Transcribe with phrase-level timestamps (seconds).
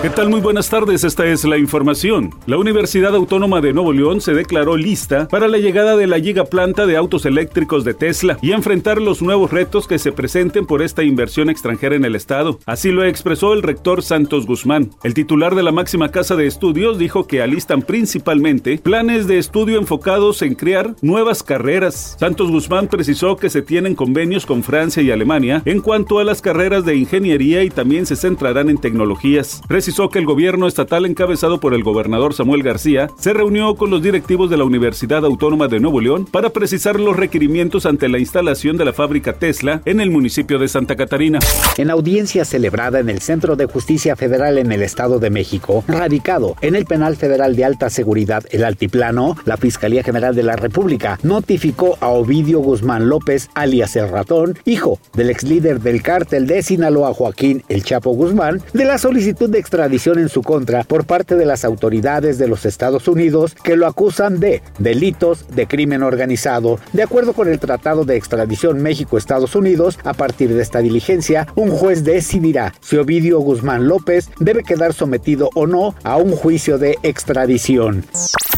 [0.00, 0.30] ¿Qué tal?
[0.30, 2.30] Muy buenas tardes, esta es la información.
[2.46, 6.86] La Universidad Autónoma de Nuevo León se declaró lista para la llegada de la gigaplanta
[6.86, 11.02] de autos eléctricos de Tesla y enfrentar los nuevos retos que se presenten por esta
[11.02, 12.60] inversión extranjera en el estado.
[12.64, 14.92] Así lo expresó el rector Santos Guzmán.
[15.02, 19.80] El titular de la máxima casa de estudios dijo que alistan principalmente planes de estudio
[19.80, 22.16] enfocados en crear nuevas carreras.
[22.20, 26.40] Santos Guzmán precisó que se tienen convenios con Francia y Alemania en cuanto a las
[26.40, 31.60] carreras de ingeniería y también se centrarán en tecnologías precisó que el gobierno estatal encabezado
[31.60, 35.80] por el gobernador Samuel García se reunió con los directivos de la Universidad Autónoma de
[35.80, 40.10] Nuevo León para precisar los requerimientos ante la instalación de la fábrica Tesla en el
[40.10, 41.38] municipio de Santa Catarina.
[41.78, 46.56] En audiencia celebrada en el Centro de Justicia Federal en el Estado de México, radicado
[46.60, 51.18] en el Penal Federal de Alta Seguridad El Altiplano, la Fiscalía General de la República
[51.22, 56.62] notificó a Ovidio Guzmán López, alias El Ratón, hijo del ex líder del cártel de
[56.62, 61.04] Sinaloa Joaquín El Chapo Guzmán, de la solicitud de extradición extradición en su contra por
[61.04, 66.02] parte de las autoridades de los Estados Unidos que lo acusan de delitos de crimen
[66.02, 66.80] organizado.
[66.92, 71.70] De acuerdo con el Tratado de Extradición México-Estados Unidos, a partir de esta diligencia, un
[71.70, 76.98] juez decidirá si Ovidio Guzmán López debe quedar sometido o no a un juicio de
[77.04, 78.04] extradición.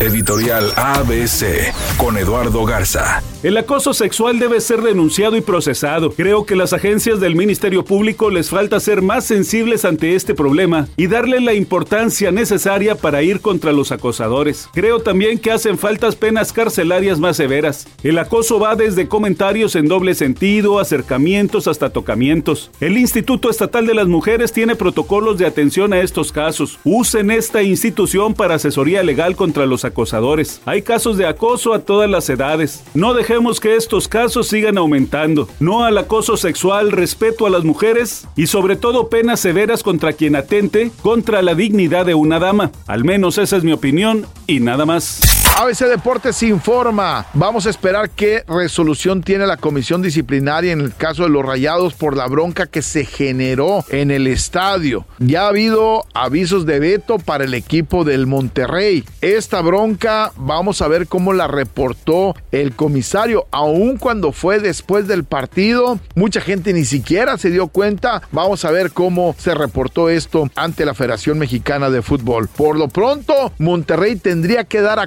[0.01, 3.23] Editorial ABC con Eduardo Garza.
[3.43, 6.13] El acoso sexual debe ser denunciado y procesado.
[6.13, 10.89] Creo que las agencias del Ministerio Público les falta ser más sensibles ante este problema
[10.97, 14.71] y darle la importancia necesaria para ir contra los acosadores.
[14.73, 17.87] Creo también que hacen faltas penas carcelarias más severas.
[18.03, 22.71] El acoso va desde comentarios en doble sentido, acercamientos hasta tocamientos.
[22.81, 26.79] El Instituto Estatal de las Mujeres tiene protocolos de atención a estos casos.
[26.85, 30.63] Usen esta institución para asesoría legal contra los acosadores.
[30.65, 32.85] Hay casos de acoso a todas las edades.
[32.95, 35.49] No dejemos que estos casos sigan aumentando.
[35.59, 40.37] No al acoso sexual, respeto a las mujeres y sobre todo penas severas contra quien
[40.37, 42.71] atente contra la dignidad de una dama.
[42.87, 45.40] Al menos esa es mi opinión y nada más.
[45.57, 47.27] ABC Deportes informa.
[47.35, 51.93] Vamos a esperar qué resolución tiene la comisión disciplinaria en el caso de los rayados
[51.93, 55.05] por la bronca que se generó en el estadio.
[55.19, 59.05] Ya ha habido avisos de veto para el equipo del Monterrey.
[59.21, 63.47] Esta bronca vamos a ver cómo la reportó el comisario.
[63.51, 68.23] Aun cuando fue después del partido, mucha gente ni siquiera se dio cuenta.
[68.33, 72.49] Vamos a ver cómo se reportó esto ante la Federación Mexicana de Fútbol.
[72.49, 75.07] Por lo pronto, Monterrey tendría que dar a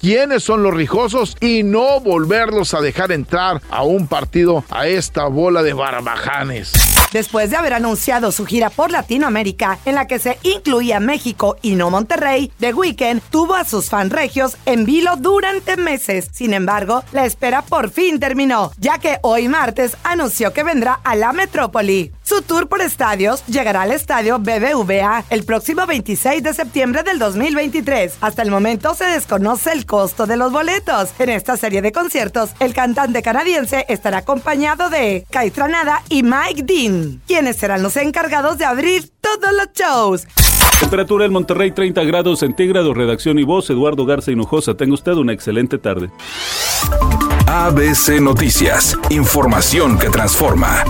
[0.00, 5.26] quiénes son los rijosos y no volverlos a dejar entrar a un partido a esta
[5.26, 6.72] bola de barbajanes.
[7.12, 11.74] Después de haber anunciado su gira por Latinoamérica, en la que se incluía México y
[11.74, 16.28] no Monterrey, The Weeknd tuvo a sus fan regios en vilo durante meses.
[16.32, 21.14] Sin embargo, la espera por fin terminó, ya que hoy martes anunció que vendrá a
[21.14, 22.12] la metrópoli.
[22.26, 28.16] Su tour por estadios llegará al estadio BBVA el próximo 26 de septiembre del 2023.
[28.20, 31.10] Hasta el momento se desconoce el costo de los boletos.
[31.20, 36.64] En esta serie de conciertos, el cantante canadiense estará acompañado de Kai Tranada y Mike
[36.64, 40.26] Dean, quienes serán los encargados de abrir todos los shows.
[40.80, 44.74] Temperatura en Monterrey 30 grados centígrados, redacción y voz Eduardo Garza Hinojosa.
[44.74, 46.10] Tenga usted una excelente tarde.
[47.46, 50.82] ABC Noticias, información que transforma.